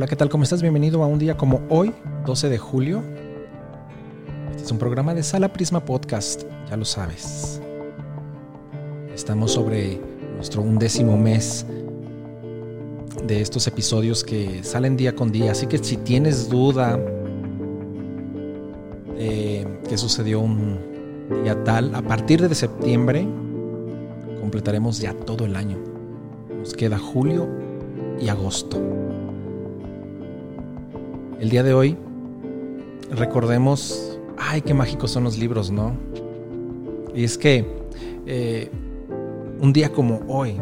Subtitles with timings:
[0.00, 0.30] Hola, ¿qué tal?
[0.30, 0.62] ¿Cómo estás?
[0.62, 1.92] Bienvenido a un día como hoy,
[2.24, 3.02] 12 de julio.
[4.50, 7.60] Este es un programa de Sala Prisma Podcast, ya lo sabes.
[9.14, 10.00] Estamos sobre
[10.36, 11.66] nuestro undécimo mes
[13.26, 16.98] de estos episodios que salen día con día, así que si tienes duda
[19.18, 20.78] de qué sucedió un
[21.44, 23.28] día tal, a partir de septiembre
[24.40, 25.76] completaremos ya todo el año.
[26.58, 27.46] Nos queda julio
[28.18, 28.80] y agosto.
[31.40, 31.96] El día de hoy
[33.10, 35.96] recordemos, ay, qué mágicos son los libros, ¿no?
[37.14, 37.64] Y es que
[38.26, 38.70] eh,
[39.58, 40.60] un día como hoy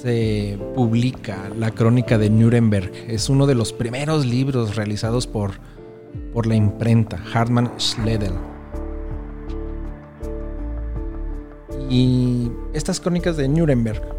[0.00, 2.90] se publica la crónica de Nuremberg.
[3.08, 5.50] Es uno de los primeros libros realizados por,
[6.32, 8.32] por la imprenta, Hartmann Schledel.
[11.90, 14.16] Y estas crónicas de Nuremberg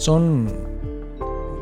[0.00, 0.48] son...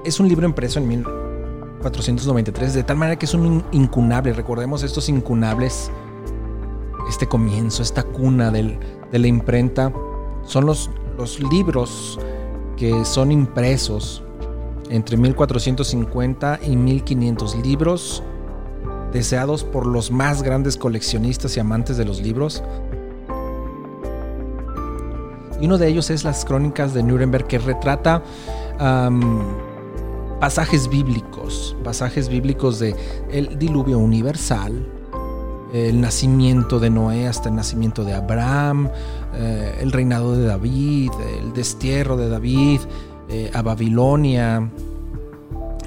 [0.05, 4.33] Es un libro impreso en 1493, de tal manera que es un incunable.
[4.33, 5.91] Recordemos estos incunables,
[7.09, 8.79] este comienzo, esta cuna de
[9.13, 9.93] la imprenta.
[10.45, 12.19] Son los, los libros
[12.77, 14.23] que son impresos
[14.89, 18.23] entre 1450 y 1500 libros
[19.13, 22.63] deseados por los más grandes coleccionistas y amantes de los libros
[25.61, 28.23] y uno de ellos es las crónicas de Nuremberg que retrata
[30.41, 32.95] pasajes bíblicos, pasajes bíblicos de
[33.31, 34.87] el diluvio universal,
[35.73, 38.89] el nacimiento de Noé hasta el nacimiento de Abraham,
[39.35, 42.81] eh, el reinado de David, el destierro de David
[43.29, 44.71] eh, a Babilonia,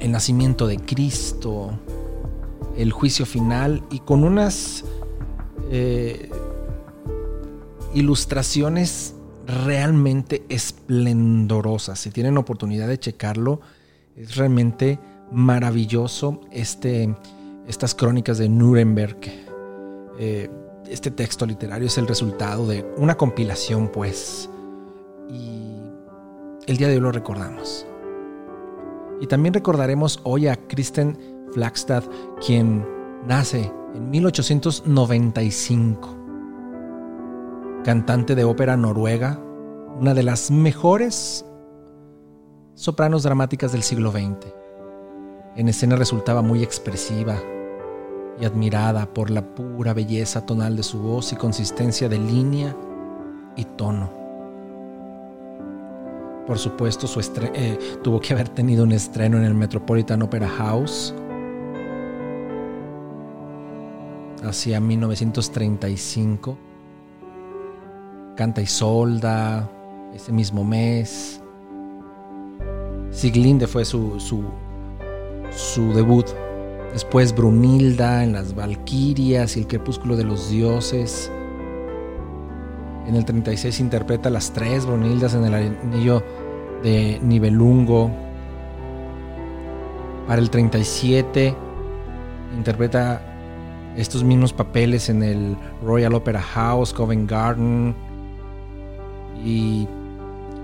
[0.00, 1.70] el nacimiento de Cristo,
[2.76, 4.84] el juicio final y con unas
[5.70, 6.30] eh,
[7.94, 9.14] ilustraciones
[9.46, 11.96] realmente esplendorosa.
[11.96, 13.60] Si tienen oportunidad de checarlo,
[14.16, 14.98] es realmente
[15.30, 17.14] maravilloso este,
[17.66, 19.18] estas crónicas de Nuremberg.
[20.18, 20.50] Eh,
[20.88, 24.48] este texto literario es el resultado de una compilación, pues,
[25.30, 25.76] y
[26.66, 27.86] el día de hoy lo recordamos.
[29.20, 31.16] Y también recordaremos hoy a Kristen
[31.52, 32.04] Flagstad,
[32.44, 32.84] quien
[33.26, 36.21] nace en 1895
[37.82, 39.38] cantante de ópera noruega,
[39.98, 41.44] una de las mejores
[42.74, 44.52] sopranos dramáticas del siglo XX.
[45.56, 47.36] En escena resultaba muy expresiva
[48.40, 52.76] y admirada por la pura belleza tonal de su voz y consistencia de línea
[53.56, 54.10] y tono.
[56.46, 61.14] Por supuesto, su eh, tuvo que haber tenido un estreno en el Metropolitan Opera House
[64.42, 66.71] hacia 1935
[68.36, 69.68] Canta y Solda,
[70.14, 71.42] ese mismo mes.
[73.10, 74.44] Siglinde fue su, su,
[75.50, 76.26] su debut.
[76.92, 81.30] Después Brunilda en Las Valquirias y El Crepúsculo de los Dioses.
[83.06, 86.22] En el 36 interpreta las tres Brunildas en el anillo
[86.82, 88.10] de Nibelungo.
[90.26, 91.54] Para el 37
[92.56, 93.20] interpreta
[93.96, 97.94] estos mismos papeles en el Royal Opera House, Covent Garden,
[99.44, 99.88] y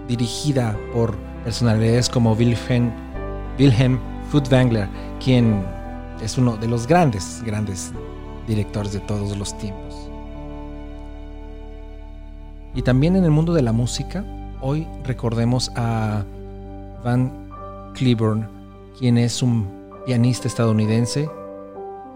[0.07, 2.91] dirigida por personalidades como Wilhelm,
[3.59, 3.99] Wilhelm
[4.31, 4.89] Furtwängler,
[5.23, 5.65] quien
[6.23, 7.93] es uno de los grandes, grandes
[8.47, 10.11] directores de todos los tiempos.
[12.75, 14.25] Y también en el mundo de la música,
[14.61, 16.25] hoy recordemos a
[17.05, 17.49] Van
[17.95, 18.49] Cliburn,
[18.99, 19.69] quien es un
[20.07, 21.29] pianista estadounidense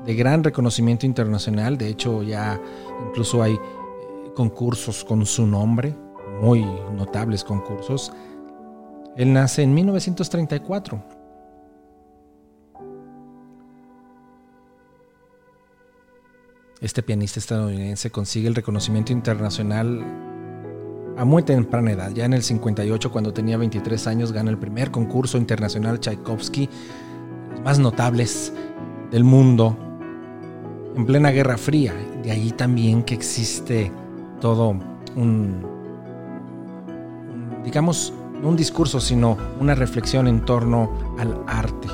[0.05, 1.79] de gran reconocimiento internacional.
[1.79, 2.61] De hecho, ya
[3.09, 3.59] incluso hay eh,
[4.35, 5.95] concursos con su nombre
[6.41, 6.65] muy
[6.97, 8.13] notables concursos.
[9.17, 11.03] Él nace en 1934.
[16.81, 20.05] Este pianista estadounidense consigue el reconocimiento internacional
[21.17, 22.11] a muy temprana edad.
[22.11, 26.69] Ya en el 58, cuando tenía 23 años, gana el primer concurso internacional Tchaikovsky,
[27.53, 28.53] los más notables
[29.13, 29.77] del mundo,
[30.97, 31.95] en plena Guerra Fría.
[32.25, 33.93] De ahí también que existe
[34.41, 34.75] todo
[35.15, 35.72] un
[37.65, 41.89] digamos, no un discurso, sino una reflexión en torno al arte.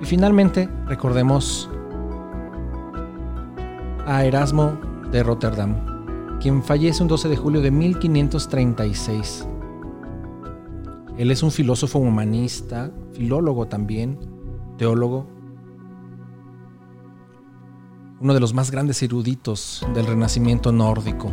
[0.00, 1.68] Y finalmente, recordemos
[4.06, 4.78] a Erasmo
[5.10, 9.46] de Rotterdam, quien fallece un 12 de julio de 1536.
[11.18, 14.18] Él es un filósofo humanista, filólogo también,
[14.78, 15.26] teólogo,
[18.20, 21.30] uno de los más grandes eruditos del Renacimiento nórdico.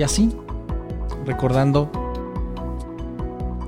[0.00, 0.34] Y así,
[1.26, 1.90] recordando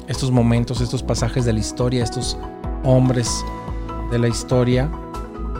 [0.08, 2.38] estos momentos, estos pasajes de la historia, estos
[2.84, 3.44] hombres
[4.10, 4.90] de la historia,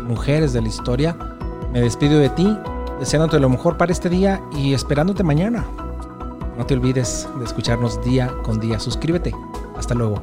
[0.08, 1.14] mujeres de la historia,
[1.74, 2.56] me despido de ti,
[2.98, 5.62] deseándote lo mejor para este día y esperándote mañana.
[6.56, 8.80] No te olvides de escucharnos día con día.
[8.80, 9.34] Suscríbete.
[9.76, 10.22] Hasta luego.